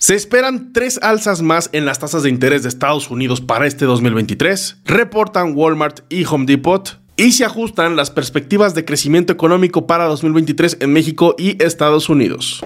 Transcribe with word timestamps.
Se 0.00 0.14
esperan 0.14 0.72
tres 0.72 1.00
alzas 1.02 1.42
más 1.42 1.70
en 1.72 1.84
las 1.84 1.98
tasas 1.98 2.22
de 2.22 2.30
interés 2.30 2.62
de 2.62 2.68
Estados 2.68 3.10
Unidos 3.10 3.40
para 3.40 3.66
este 3.66 3.84
2023, 3.84 4.82
reportan 4.84 5.54
Walmart 5.56 6.02
y 6.08 6.24
Home 6.24 6.46
Depot, 6.46 7.00
y 7.16 7.32
se 7.32 7.44
ajustan 7.44 7.96
las 7.96 8.12
perspectivas 8.12 8.76
de 8.76 8.84
crecimiento 8.84 9.32
económico 9.32 9.88
para 9.88 10.04
2023 10.04 10.76
en 10.78 10.92
México 10.92 11.34
y 11.36 11.60
Estados 11.60 12.08
Unidos. 12.08 12.64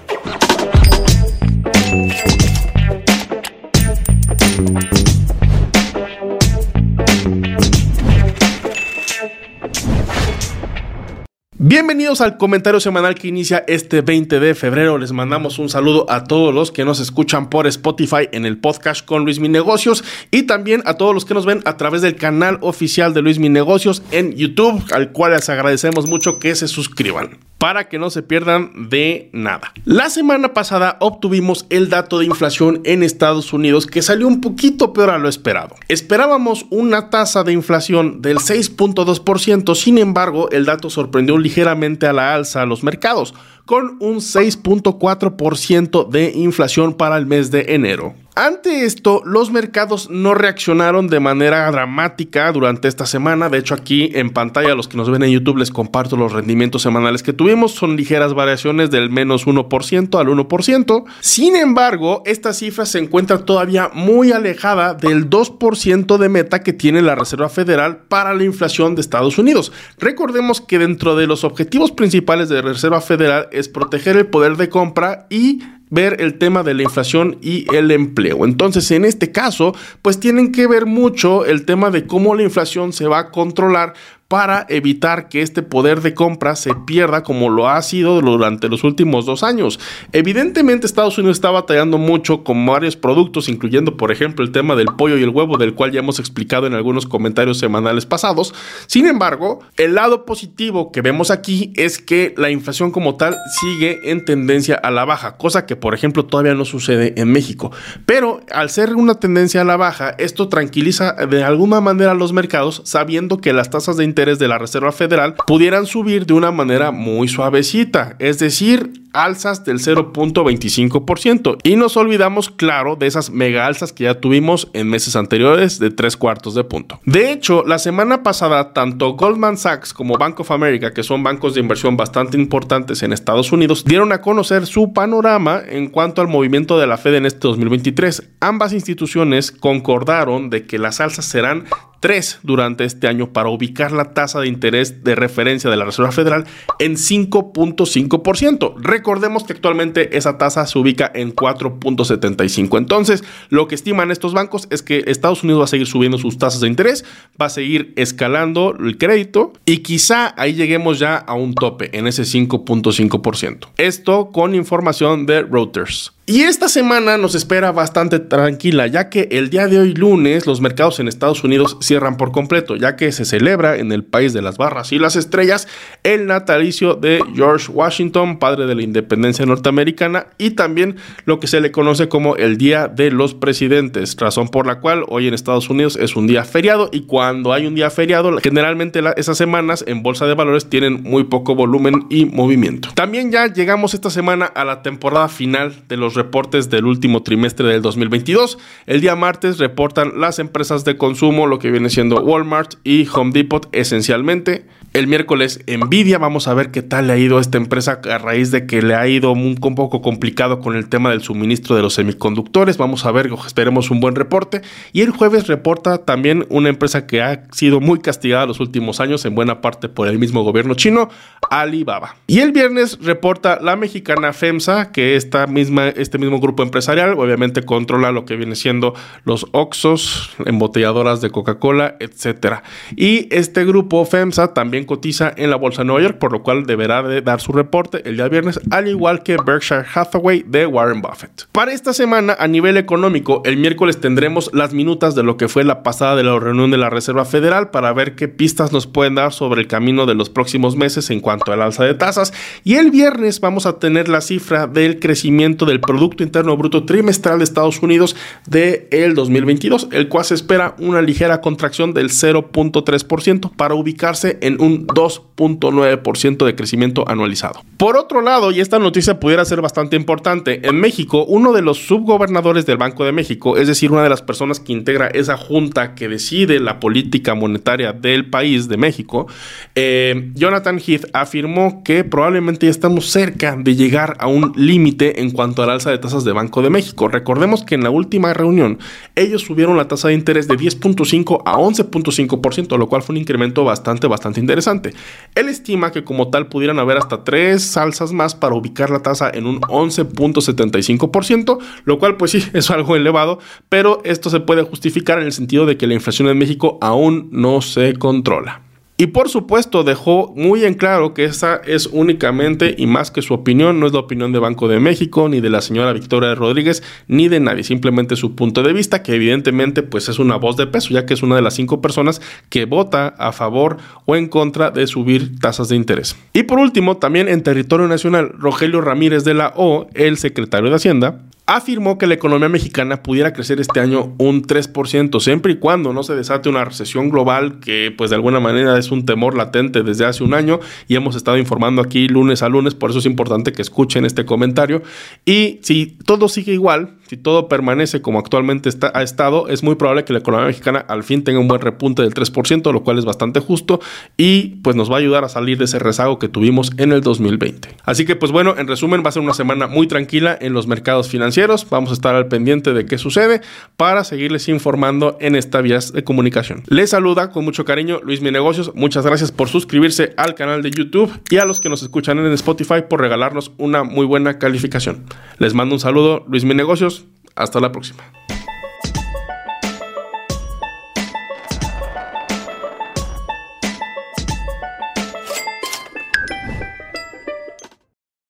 Bienvenidos 11.64 12.20
al 12.20 12.38
comentario 12.38 12.80
semanal 12.80 13.14
que 13.14 13.28
inicia 13.28 13.62
este 13.68 14.00
20 14.00 14.40
de 14.40 14.56
febrero. 14.56 14.98
Les 14.98 15.12
mandamos 15.12 15.60
un 15.60 15.68
saludo 15.68 16.06
a 16.10 16.24
todos 16.24 16.52
los 16.52 16.72
que 16.72 16.84
nos 16.84 16.98
escuchan 16.98 17.50
por 17.50 17.68
Spotify 17.68 18.28
en 18.32 18.46
el 18.46 18.58
podcast 18.58 19.06
con 19.06 19.24
Luis 19.24 19.38
Mi 19.38 19.48
Negocios 19.48 20.02
y 20.32 20.42
también 20.42 20.82
a 20.86 20.94
todos 20.94 21.14
los 21.14 21.24
que 21.24 21.34
nos 21.34 21.46
ven 21.46 21.62
a 21.64 21.76
través 21.76 22.02
del 22.02 22.16
canal 22.16 22.58
oficial 22.62 23.14
de 23.14 23.22
Luis 23.22 23.38
Mi 23.38 23.48
Negocios 23.48 24.02
en 24.10 24.32
YouTube, 24.32 24.82
al 24.90 25.12
cual 25.12 25.34
les 25.34 25.48
agradecemos 25.50 26.08
mucho 26.08 26.40
que 26.40 26.56
se 26.56 26.66
suscriban 26.66 27.38
para 27.62 27.88
que 27.88 28.00
no 28.00 28.10
se 28.10 28.24
pierdan 28.24 28.90
de 28.90 29.30
nada. 29.32 29.72
La 29.84 30.10
semana 30.10 30.52
pasada 30.52 30.96
obtuvimos 30.98 31.64
el 31.70 31.90
dato 31.90 32.18
de 32.18 32.24
inflación 32.24 32.80
en 32.82 33.04
Estados 33.04 33.52
Unidos 33.52 33.86
que 33.86 34.02
salió 34.02 34.26
un 34.26 34.40
poquito 34.40 34.92
peor 34.92 35.10
a 35.10 35.18
lo 35.18 35.28
esperado. 35.28 35.76
Esperábamos 35.86 36.66
una 36.70 37.08
tasa 37.08 37.44
de 37.44 37.52
inflación 37.52 38.20
del 38.20 38.38
6.2%, 38.38 39.76
sin 39.76 39.98
embargo 39.98 40.50
el 40.50 40.64
dato 40.64 40.90
sorprendió 40.90 41.38
ligeramente 41.38 42.08
a 42.08 42.12
la 42.12 42.34
alza 42.34 42.62
a 42.62 42.66
los 42.66 42.82
mercados, 42.82 43.32
con 43.64 43.96
un 44.00 44.16
6.4% 44.16 46.08
de 46.08 46.32
inflación 46.34 46.94
para 46.94 47.16
el 47.16 47.26
mes 47.26 47.52
de 47.52 47.66
enero. 47.68 48.16
Ante 48.34 48.86
esto, 48.86 49.20
los 49.26 49.50
mercados 49.50 50.08
no 50.08 50.32
reaccionaron 50.32 51.08
de 51.08 51.20
manera 51.20 51.70
dramática 51.70 52.50
durante 52.50 52.88
esta 52.88 53.04
semana. 53.04 53.50
De 53.50 53.58
hecho, 53.58 53.74
aquí 53.74 54.10
en 54.14 54.30
pantalla, 54.30 54.74
los 54.74 54.88
que 54.88 54.96
nos 54.96 55.10
ven 55.10 55.22
en 55.22 55.32
YouTube, 55.32 55.58
les 55.58 55.70
comparto 55.70 56.16
los 56.16 56.32
rendimientos 56.32 56.80
semanales 56.80 57.22
que 57.22 57.34
tuvimos. 57.34 57.72
Son 57.72 57.94
ligeras 57.94 58.32
variaciones 58.32 58.90
del 58.90 59.10
menos 59.10 59.46
1% 59.46 60.18
al 60.18 60.28
1%. 60.28 61.04
Sin 61.20 61.56
embargo, 61.56 62.22
esta 62.24 62.54
cifra 62.54 62.86
se 62.86 63.00
encuentra 63.00 63.44
todavía 63.44 63.90
muy 63.92 64.32
alejada 64.32 64.94
del 64.94 65.28
2% 65.28 66.16
de 66.16 66.28
meta 66.30 66.62
que 66.62 66.72
tiene 66.72 67.02
la 67.02 67.14
Reserva 67.14 67.50
Federal 67.50 67.98
para 68.08 68.32
la 68.32 68.44
inflación 68.44 68.94
de 68.94 69.02
Estados 69.02 69.36
Unidos. 69.36 69.72
Recordemos 69.98 70.62
que 70.62 70.78
dentro 70.78 71.16
de 71.16 71.26
los 71.26 71.44
objetivos 71.44 71.92
principales 71.92 72.48
de 72.48 72.62
la 72.62 72.62
Reserva 72.62 73.02
Federal 73.02 73.48
es 73.52 73.68
proteger 73.68 74.16
el 74.16 74.26
poder 74.26 74.56
de 74.56 74.70
compra 74.70 75.26
y 75.28 75.60
ver 75.92 76.16
el 76.20 76.38
tema 76.38 76.62
de 76.62 76.72
la 76.72 76.84
inflación 76.84 77.36
y 77.42 77.66
el 77.76 77.90
empleo. 77.90 78.46
Entonces, 78.46 78.90
en 78.92 79.04
este 79.04 79.30
caso, 79.30 79.74
pues 80.00 80.18
tienen 80.18 80.50
que 80.50 80.66
ver 80.66 80.86
mucho 80.86 81.44
el 81.44 81.66
tema 81.66 81.90
de 81.90 82.06
cómo 82.06 82.34
la 82.34 82.42
inflación 82.42 82.94
se 82.94 83.06
va 83.06 83.18
a 83.18 83.30
controlar 83.30 83.92
para 84.32 84.64
evitar 84.70 85.28
que 85.28 85.42
este 85.42 85.62
poder 85.62 86.00
de 86.00 86.14
compra 86.14 86.56
se 86.56 86.74
pierda 86.74 87.22
como 87.22 87.50
lo 87.50 87.68
ha 87.68 87.82
sido 87.82 88.18
durante 88.22 88.70
los 88.70 88.82
últimos 88.82 89.26
dos 89.26 89.42
años. 89.42 89.78
Evidentemente 90.12 90.86
Estados 90.86 91.18
Unidos 91.18 91.36
está 91.36 91.50
batallando 91.50 91.98
mucho 91.98 92.42
con 92.42 92.64
varios 92.64 92.96
productos, 92.96 93.50
incluyendo 93.50 93.98
por 93.98 94.10
ejemplo 94.10 94.42
el 94.42 94.50
tema 94.50 94.74
del 94.74 94.86
pollo 94.96 95.18
y 95.18 95.22
el 95.22 95.28
huevo, 95.28 95.58
del 95.58 95.74
cual 95.74 95.92
ya 95.92 95.98
hemos 95.98 96.18
explicado 96.18 96.66
en 96.66 96.72
algunos 96.72 97.04
comentarios 97.04 97.58
semanales 97.58 98.06
pasados. 98.06 98.54
Sin 98.86 99.06
embargo, 99.06 99.58
el 99.76 99.96
lado 99.96 100.24
positivo 100.24 100.92
que 100.92 101.02
vemos 101.02 101.30
aquí 101.30 101.74
es 101.76 101.98
que 101.98 102.32
la 102.38 102.48
inflación 102.48 102.90
como 102.90 103.16
tal 103.16 103.36
sigue 103.60 104.10
en 104.10 104.24
tendencia 104.24 104.76
a 104.76 104.90
la 104.90 105.04
baja, 105.04 105.36
cosa 105.36 105.66
que 105.66 105.76
por 105.76 105.92
ejemplo 105.92 106.24
todavía 106.24 106.54
no 106.54 106.64
sucede 106.64 107.12
en 107.20 107.30
México. 107.30 107.70
Pero 108.06 108.40
al 108.50 108.70
ser 108.70 108.94
una 108.94 109.16
tendencia 109.16 109.60
a 109.60 109.64
la 109.64 109.76
baja, 109.76 110.14
esto 110.16 110.48
tranquiliza 110.48 111.12
de 111.12 111.44
alguna 111.44 111.82
manera 111.82 112.12
a 112.12 112.14
los 112.14 112.32
mercados 112.32 112.80
sabiendo 112.86 113.36
que 113.36 113.52
las 113.52 113.68
tasas 113.68 113.98
de 113.98 114.04
interés 114.04 114.21
de 114.22 114.48
la 114.48 114.58
Reserva 114.58 114.92
Federal 114.92 115.34
pudieran 115.46 115.86
subir 115.86 116.26
de 116.26 116.34
una 116.34 116.50
manera 116.50 116.90
muy 116.90 117.28
suavecita, 117.28 118.16
es 118.18 118.38
decir, 118.38 119.02
alzas 119.12 119.64
del 119.64 119.78
0.25%. 119.78 121.58
Y 121.62 121.76
nos 121.76 121.96
olvidamos, 121.96 122.50
claro, 122.50 122.96
de 122.96 123.06
esas 123.06 123.30
mega 123.30 123.66
alzas 123.66 123.92
que 123.92 124.04
ya 124.04 124.20
tuvimos 124.20 124.68
en 124.72 124.88
meses 124.88 125.16
anteriores 125.16 125.78
de 125.78 125.90
tres 125.90 126.16
cuartos 126.16 126.54
de 126.54 126.64
punto. 126.64 127.00
De 127.04 127.32
hecho, 127.32 127.64
la 127.66 127.78
semana 127.78 128.22
pasada, 128.22 128.72
tanto 128.72 129.12
Goldman 129.12 129.56
Sachs 129.56 129.92
como 129.92 130.16
Bank 130.16 130.40
of 130.40 130.50
America, 130.50 130.92
que 130.92 131.02
son 131.02 131.22
bancos 131.22 131.54
de 131.54 131.60
inversión 131.60 131.96
bastante 131.96 132.36
importantes 132.36 133.02
en 133.02 133.12
Estados 133.12 133.52
Unidos, 133.52 133.84
dieron 133.84 134.12
a 134.12 134.20
conocer 134.20 134.66
su 134.66 134.92
panorama 134.92 135.62
en 135.66 135.88
cuanto 135.88 136.20
al 136.20 136.28
movimiento 136.28 136.78
de 136.78 136.86
la 136.86 136.96
Fed 136.96 137.14
en 137.14 137.26
este 137.26 137.40
2023. 137.40 138.30
Ambas 138.40 138.72
instituciones 138.72 139.52
concordaron 139.52 140.50
de 140.50 140.66
que 140.66 140.78
las 140.78 141.00
alzas 141.00 141.26
serán 141.26 141.64
tres 142.02 142.40
durante 142.42 142.84
este 142.84 143.06
año 143.06 143.32
para 143.32 143.48
ubicar 143.48 143.92
la 143.92 144.12
tasa 144.12 144.40
de 144.40 144.48
interés 144.48 145.04
de 145.04 145.14
referencia 145.14 145.70
de 145.70 145.76
la 145.76 145.84
Reserva 145.84 146.10
Federal 146.10 146.44
en 146.80 146.96
5.5%. 146.96 148.74
Recordemos 148.76 149.44
que 149.44 149.52
actualmente 149.52 150.18
esa 150.18 150.36
tasa 150.36 150.66
se 150.66 150.78
ubica 150.78 151.10
en 151.14 151.34
4.75. 151.34 152.76
Entonces, 152.76 153.22
lo 153.50 153.68
que 153.68 153.76
estiman 153.76 154.10
estos 154.10 154.34
bancos 154.34 154.66
es 154.70 154.82
que 154.82 155.04
Estados 155.06 155.44
Unidos 155.44 155.60
va 155.60 155.64
a 155.64 155.68
seguir 155.68 155.86
subiendo 155.86 156.18
sus 156.18 156.38
tasas 156.38 156.60
de 156.60 156.66
interés, 156.66 157.04
va 157.40 157.46
a 157.46 157.50
seguir 157.50 157.92
escalando 157.94 158.74
el 158.78 158.98
crédito 158.98 159.52
y 159.64 159.78
quizá 159.78 160.34
ahí 160.36 160.54
lleguemos 160.54 160.98
ya 160.98 161.16
a 161.16 161.34
un 161.34 161.54
tope 161.54 161.96
en 161.96 162.08
ese 162.08 162.24
5.5%. 162.24 163.68
Esto 163.78 164.32
con 164.32 164.56
información 164.56 165.24
de 165.24 165.42
Reuters. 165.42 166.12
Y 166.32 166.44
esta 166.44 166.70
semana 166.70 167.18
nos 167.18 167.34
espera 167.34 167.72
bastante 167.72 168.18
tranquila, 168.18 168.86
ya 168.86 169.10
que 169.10 169.28
el 169.32 169.50
día 169.50 169.68
de 169.68 169.78
hoy 169.78 169.92
lunes 169.92 170.46
los 170.46 170.62
mercados 170.62 170.98
en 170.98 171.06
Estados 171.06 171.44
Unidos 171.44 171.76
cierran 171.82 172.16
por 172.16 172.32
completo, 172.32 172.74
ya 172.74 172.96
que 172.96 173.12
se 173.12 173.26
celebra 173.26 173.76
en 173.76 173.92
el 173.92 174.02
país 174.02 174.32
de 174.32 174.40
las 174.40 174.56
barras 174.56 174.92
y 174.92 174.98
las 174.98 175.14
estrellas 175.14 175.68
el 176.04 176.24
natalicio 176.24 176.94
de 176.94 177.20
George 177.34 177.70
Washington, 177.70 178.38
padre 178.38 178.64
de 178.64 178.74
la 178.74 178.80
independencia 178.80 179.44
norteamericana, 179.44 180.28
y 180.38 180.52
también 180.52 180.96
lo 181.26 181.38
que 181.38 181.48
se 181.48 181.60
le 181.60 181.70
conoce 181.70 182.08
como 182.08 182.34
el 182.36 182.56
Día 182.56 182.88
de 182.88 183.10
los 183.10 183.34
Presidentes, 183.34 184.16
razón 184.16 184.48
por 184.48 184.66
la 184.66 184.80
cual 184.80 185.04
hoy 185.08 185.28
en 185.28 185.34
Estados 185.34 185.68
Unidos 185.68 185.98
es 186.00 186.16
un 186.16 186.26
día 186.26 186.44
feriado 186.44 186.88
y 186.92 187.02
cuando 187.02 187.52
hay 187.52 187.66
un 187.66 187.74
día 187.74 187.90
feriado, 187.90 188.34
generalmente 188.38 189.02
esas 189.18 189.36
semanas 189.36 189.84
en 189.86 190.02
bolsa 190.02 190.24
de 190.24 190.32
valores 190.32 190.70
tienen 190.70 191.02
muy 191.02 191.24
poco 191.24 191.54
volumen 191.54 192.06
y 192.08 192.24
movimiento. 192.24 192.88
También 192.94 193.30
ya 193.30 193.52
llegamos 193.52 193.92
esta 193.92 194.08
semana 194.08 194.46
a 194.46 194.64
la 194.64 194.80
temporada 194.80 195.28
final 195.28 195.74
de 195.90 195.98
los 195.98 196.21
reportes 196.22 196.70
del 196.70 196.86
último 196.86 197.22
trimestre 197.22 197.68
del 197.68 197.82
2022. 197.82 198.58
El 198.86 199.00
día 199.00 199.16
martes 199.16 199.58
reportan 199.58 200.20
las 200.20 200.38
empresas 200.38 200.84
de 200.84 200.96
consumo, 200.96 201.46
lo 201.46 201.58
que 201.58 201.70
viene 201.70 201.90
siendo 201.90 202.22
Walmart 202.22 202.74
y 202.84 203.08
Home 203.12 203.32
Depot 203.32 203.68
esencialmente. 203.72 204.64
El 204.92 205.06
miércoles 205.06 205.60
Nvidia, 205.66 206.18
vamos 206.18 206.48
a 206.48 206.54
ver 206.54 206.70
qué 206.70 206.82
tal 206.82 207.06
le 207.06 207.14
ha 207.14 207.16
ido 207.16 207.38
a 207.38 207.40
esta 207.40 207.56
empresa 207.56 208.02
a 208.04 208.18
raíz 208.18 208.50
de 208.50 208.66
que 208.66 208.82
le 208.82 208.94
ha 208.94 209.08
ido 209.08 209.32
un, 209.32 209.56
poco 209.56 210.02
complicado 210.02 210.60
con 210.60 210.76
el 210.76 210.90
tema 210.90 211.08
del 211.08 211.22
suministro 211.22 211.74
de 211.74 211.80
los 211.80 211.94
semiconductores. 211.94 212.76
Vamos 212.76 213.06
a 213.06 213.10
ver, 213.10 213.30
esperemos 213.46 213.90
un 213.90 214.00
buen 214.00 214.14
reporte. 214.14 214.60
Y 214.92 215.00
el 215.00 215.10
jueves 215.10 215.46
reporta 215.46 216.04
también 216.04 216.44
una 216.50 216.68
empresa 216.68 217.06
que 217.06 217.22
ha 217.22 217.44
sido 217.52 217.80
muy 217.80 218.00
castigada 218.00 218.44
los 218.44 218.60
últimos 218.60 219.00
años, 219.00 219.24
en 219.24 219.34
buena 219.34 219.62
parte 219.62 219.88
por 219.88 220.08
el 220.08 220.18
mismo 220.18 220.42
gobierno 220.42 220.74
chino, 220.74 221.08
Alibaba. 221.48 222.16
Y 222.26 222.40
el 222.40 222.52
viernes 222.52 222.98
reporta 223.00 223.60
la 223.62 223.76
mexicana 223.76 224.34
FEMSA, 224.34 224.92
que 224.92 225.16
esta 225.16 225.46
misma, 225.46 225.88
este 226.02 226.18
mismo 226.18 226.40
grupo 226.40 226.62
empresarial 226.62 227.14
obviamente 227.18 227.62
controla 227.62 228.12
lo 228.12 228.24
que 228.24 228.36
viene 228.36 228.56
siendo 228.56 228.94
los 229.24 229.46
Oxos, 229.52 230.30
embotelladoras 230.44 231.20
de 231.20 231.30
Coca-Cola, 231.30 231.96
etc. 232.00 232.62
Y 232.96 233.28
este 233.34 233.64
grupo 233.64 234.04
FEMSA 234.04 234.54
también 234.54 234.84
cotiza 234.84 235.32
en 235.36 235.50
la 235.50 235.56
bolsa 235.56 235.82
de 235.82 235.86
Nueva 235.86 236.02
York, 236.02 236.18
por 236.18 236.32
lo 236.32 236.42
cual 236.42 236.66
deberá 236.66 237.02
de 237.02 237.22
dar 237.22 237.40
su 237.40 237.52
reporte 237.52 238.02
el 238.04 238.16
día 238.16 238.28
viernes, 238.28 238.60
al 238.70 238.88
igual 238.88 239.22
que 239.22 239.36
Berkshire 239.36 239.84
Hathaway 239.94 240.44
de 240.46 240.66
Warren 240.66 241.02
Buffett. 241.02 241.48
Para 241.52 241.72
esta 241.72 241.92
semana, 241.92 242.36
a 242.38 242.46
nivel 242.48 242.76
económico, 242.76 243.42
el 243.44 243.56
miércoles 243.56 244.00
tendremos 244.00 244.50
las 244.52 244.72
minutas 244.72 245.14
de 245.14 245.22
lo 245.22 245.36
que 245.36 245.48
fue 245.48 245.64
la 245.64 245.82
pasada 245.82 246.16
de 246.16 246.24
la 246.24 246.38
reunión 246.38 246.70
de 246.70 246.78
la 246.78 246.90
Reserva 246.90 247.24
Federal 247.24 247.70
para 247.70 247.92
ver 247.92 248.14
qué 248.14 248.28
pistas 248.28 248.72
nos 248.72 248.86
pueden 248.86 249.14
dar 249.14 249.32
sobre 249.32 249.60
el 249.60 249.66
camino 249.66 250.06
de 250.06 250.14
los 250.14 250.30
próximos 250.30 250.76
meses 250.76 251.10
en 251.10 251.20
cuanto 251.20 251.52
al 251.52 251.62
alza 251.62 251.84
de 251.84 251.94
tasas. 251.94 252.32
Y 252.64 252.74
el 252.74 252.90
viernes 252.90 253.40
vamos 253.40 253.66
a 253.66 253.78
tener 253.78 254.08
la 254.08 254.20
cifra 254.20 254.66
del 254.66 254.98
crecimiento 254.98 255.66
del 255.66 255.80
Interno 256.20 256.56
Bruto 256.56 256.84
trimestral 256.84 257.38
de 257.38 257.44
Estados 257.44 257.82
Unidos 257.82 258.16
de 258.46 258.88
el 258.90 259.14
2022, 259.14 259.88
el 259.92 260.08
cual 260.08 260.24
se 260.24 260.34
espera 260.34 260.74
una 260.78 261.02
ligera 261.02 261.40
contracción 261.40 261.94
del 261.94 262.10
0.3% 262.10 263.50
para 263.56 263.74
ubicarse 263.74 264.38
en 264.42 264.60
un 264.60 264.86
2.9% 264.86 266.44
de 266.44 266.54
crecimiento 266.54 267.08
anualizado. 267.08 267.62
Por 267.76 267.96
otro 267.96 268.20
lado, 268.20 268.50
y 268.50 268.60
esta 268.60 268.78
noticia 268.78 269.20
pudiera 269.20 269.44
ser 269.44 269.60
bastante 269.60 269.96
importante, 269.96 270.66
en 270.66 270.80
México, 270.80 271.24
uno 271.24 271.52
de 271.52 271.62
los 271.62 271.78
subgobernadores 271.86 272.66
del 272.66 272.76
Banco 272.76 273.04
de 273.04 273.12
México, 273.12 273.56
es 273.56 273.66
decir, 273.66 273.90
una 273.90 274.02
de 274.02 274.08
las 274.08 274.22
personas 274.22 274.60
que 274.60 274.72
integra 274.72 275.08
esa 275.08 275.36
junta 275.36 275.94
que 275.94 276.08
decide 276.08 276.60
la 276.60 276.80
política 276.80 277.34
monetaria 277.34 277.92
del 277.92 278.30
país 278.30 278.68
de 278.68 278.76
México, 278.76 279.26
eh, 279.74 280.30
Jonathan 280.34 280.78
Heath 280.78 281.06
afirmó 281.12 281.82
que 281.84 282.04
probablemente 282.04 282.66
ya 282.66 282.70
estamos 282.70 283.10
cerca 283.10 283.56
de 283.56 283.74
llegar 283.74 284.16
a 284.18 284.26
un 284.26 284.52
límite 284.56 285.20
en 285.20 285.30
cuanto 285.30 285.62
a 285.62 285.66
la 285.66 285.80
de 285.90 285.98
tasas 285.98 286.24
de 286.24 286.32
Banco 286.32 286.62
de 286.62 286.70
México. 286.70 287.08
Recordemos 287.08 287.62
que 287.64 287.74
en 287.74 287.82
la 287.82 287.90
última 287.90 288.32
reunión 288.34 288.78
ellos 289.14 289.42
subieron 289.42 289.76
la 289.76 289.88
tasa 289.88 290.08
de 290.08 290.14
interés 290.14 290.48
de 290.48 290.56
10.5 290.56 291.42
a 291.44 291.56
11.5%, 291.56 292.78
lo 292.78 292.88
cual 292.88 293.02
fue 293.02 293.14
un 293.14 293.18
incremento 293.18 293.64
bastante, 293.64 294.06
bastante 294.06 294.40
interesante. 294.40 294.94
Él 295.34 295.48
estima 295.48 295.92
que 295.92 296.04
como 296.04 296.30
tal 296.30 296.48
pudieran 296.48 296.78
haber 296.78 296.96
hasta 296.96 297.24
tres 297.24 297.76
alzas 297.76 298.12
más 298.12 298.34
para 298.34 298.54
ubicar 298.54 298.90
la 298.90 299.00
tasa 299.00 299.30
en 299.32 299.46
un 299.46 299.60
11.75%, 299.60 301.58
lo 301.84 301.98
cual 301.98 302.16
pues 302.16 302.32
sí 302.32 302.44
es 302.52 302.70
algo 302.70 302.96
elevado, 302.96 303.38
pero 303.68 304.00
esto 304.04 304.30
se 304.30 304.40
puede 304.40 304.62
justificar 304.62 305.18
en 305.18 305.26
el 305.26 305.32
sentido 305.32 305.66
de 305.66 305.76
que 305.76 305.86
la 305.86 305.94
inflación 305.94 306.28
en 306.28 306.38
México 306.38 306.78
aún 306.80 307.28
no 307.32 307.62
se 307.62 307.94
controla. 307.94 308.71
Y 308.98 309.08
por 309.08 309.28
supuesto 309.28 309.84
dejó 309.84 310.32
muy 310.36 310.64
en 310.64 310.74
claro 310.74 311.14
que 311.14 311.24
esa 311.24 311.56
es 311.66 311.86
únicamente 311.86 312.74
y 312.76 312.86
más 312.86 313.10
que 313.10 313.22
su 313.22 313.34
opinión, 313.34 313.80
no 313.80 313.86
es 313.86 313.92
la 313.92 314.00
opinión 314.00 314.32
de 314.32 314.38
Banco 314.38 314.68
de 314.68 314.80
México, 314.80 315.28
ni 315.28 315.40
de 315.40 315.50
la 315.50 315.60
señora 315.60 315.92
Victoria 315.92 316.34
Rodríguez, 316.34 316.82
ni 317.08 317.28
de 317.28 317.40
nadie, 317.40 317.64
simplemente 317.64 318.16
su 318.16 318.36
punto 318.36 318.62
de 318.62 318.72
vista, 318.72 319.02
que 319.02 319.14
evidentemente 319.14 319.82
pues 319.82 320.08
es 320.08 320.18
una 320.18 320.36
voz 320.36 320.56
de 320.56 320.66
peso, 320.66 320.90
ya 320.90 321.06
que 321.06 321.14
es 321.14 321.22
una 321.22 321.36
de 321.36 321.42
las 321.42 321.54
cinco 321.54 321.80
personas 321.80 322.20
que 322.48 322.66
vota 322.66 323.08
a 323.18 323.32
favor 323.32 323.78
o 324.04 324.14
en 324.14 324.28
contra 324.28 324.70
de 324.70 324.86
subir 324.86 325.38
tasas 325.40 325.68
de 325.68 325.76
interés. 325.76 326.14
Y 326.32 326.44
por 326.44 326.58
último, 326.58 326.98
también 326.98 327.28
en 327.28 327.42
territorio 327.42 327.88
nacional, 327.88 328.30
Rogelio 328.38 328.82
Ramírez 328.82 329.24
de 329.24 329.34
la 329.34 329.52
O, 329.56 329.88
el 329.94 330.16
secretario 330.18 330.68
de 330.68 330.76
Hacienda, 330.76 331.22
afirmó 331.46 331.98
que 331.98 332.06
la 332.06 332.14
economía 332.14 332.48
mexicana 332.48 333.02
pudiera 333.02 333.32
crecer 333.32 333.60
este 333.60 333.80
año 333.80 334.14
un 334.18 334.42
3%, 334.42 335.20
siempre 335.20 335.52
y 335.52 335.56
cuando 335.58 335.92
no 335.92 336.02
se 336.02 336.14
desate 336.14 336.48
una 336.48 336.64
recesión 336.64 337.10
global 337.10 337.58
que 337.60 337.92
pues 337.96 338.10
de 338.10 338.16
alguna 338.16 338.40
manera 338.40 338.78
es 338.78 338.90
un 338.90 339.04
temor 339.04 339.36
latente 339.36 339.82
desde 339.82 340.04
hace 340.04 340.22
un 340.22 340.34
año 340.34 340.60
y 340.88 340.94
hemos 340.94 341.16
estado 341.16 341.36
informando 341.38 341.82
aquí 341.82 342.08
lunes 342.08 342.42
a 342.42 342.48
lunes, 342.48 342.74
por 342.74 342.90
eso 342.90 343.00
es 343.00 343.06
importante 343.06 343.52
que 343.52 343.62
escuchen 343.62 344.04
este 344.04 344.24
comentario. 344.24 344.82
Y 345.24 345.58
si 345.62 345.98
todo 346.06 346.28
sigue 346.28 346.52
igual, 346.52 346.96
si 347.12 347.18
todo 347.18 347.46
permanece 347.46 348.00
como 348.00 348.18
actualmente 348.18 348.70
está, 348.70 348.90
ha 348.94 349.02
estado, 349.02 349.46
es 349.48 349.62
muy 349.62 349.74
probable 349.74 350.02
que 350.04 350.14
la 350.14 350.20
economía 350.20 350.46
mexicana 350.46 350.78
al 350.78 351.04
fin 351.04 351.22
tenga 351.24 351.40
un 351.40 351.46
buen 351.46 351.60
repunte 351.60 352.00
del 352.00 352.14
3%, 352.14 352.72
lo 352.72 352.82
cual 352.84 352.98
es 352.98 353.04
bastante 353.04 353.38
justo 353.38 353.80
y 354.16 354.56
pues 354.62 354.76
nos 354.76 354.90
va 354.90 354.94
a 354.94 355.00
ayudar 355.00 355.22
a 355.22 355.28
salir 355.28 355.58
de 355.58 355.66
ese 355.66 355.78
rezago 355.78 356.18
que 356.18 356.30
tuvimos 356.30 356.70
en 356.78 356.90
el 356.90 357.02
2020. 357.02 357.68
Así 357.84 358.06
que 358.06 358.16
pues 358.16 358.32
bueno, 358.32 358.54
en 358.56 358.66
resumen 358.66 359.02
va 359.04 359.10
a 359.10 359.12
ser 359.12 359.20
una 359.20 359.34
semana 359.34 359.66
muy 359.66 359.86
tranquila 359.86 360.38
en 360.40 360.54
los 360.54 360.66
mercados 360.66 361.10
financieros, 361.10 361.68
vamos 361.68 361.90
a 361.90 361.92
estar 361.92 362.14
al 362.14 362.28
pendiente 362.28 362.72
de 362.72 362.86
qué 362.86 362.96
sucede 362.96 363.42
para 363.76 364.04
seguirles 364.04 364.48
informando 364.48 365.18
en 365.20 365.36
esta 365.36 365.60
vías 365.60 365.92
de 365.92 366.04
comunicación. 366.04 366.62
Les 366.68 366.88
saluda 366.88 367.30
con 367.30 367.44
mucho 367.44 367.66
cariño 367.66 368.00
Luis 368.02 368.22
Mi 368.22 368.30
Negocios, 368.30 368.72
muchas 368.74 369.04
gracias 369.04 369.30
por 369.32 369.50
suscribirse 369.50 370.14
al 370.16 370.34
canal 370.34 370.62
de 370.62 370.70
YouTube 370.70 371.12
y 371.28 371.36
a 371.36 371.44
los 371.44 371.60
que 371.60 371.68
nos 371.68 371.82
escuchan 371.82 372.18
en 372.20 372.32
Spotify 372.32 372.84
por 372.88 373.02
regalarnos 373.02 373.52
una 373.58 373.84
muy 373.84 374.06
buena 374.06 374.38
calificación. 374.38 375.04
Les 375.36 375.52
mando 375.52 375.74
un 375.74 375.80
saludo, 375.80 376.24
Luis 376.26 376.44
Mi 376.44 376.54
Negocios, 376.54 377.01
hasta 377.34 377.60
la 377.60 377.72
próxima. 377.72 378.02